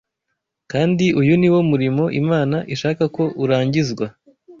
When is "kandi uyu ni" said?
0.71-1.49